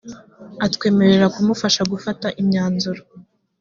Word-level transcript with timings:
atwemerera 0.65 1.31
kumufasha 1.35 1.81
gufata 1.91 2.27
imyanzuro 2.41 3.01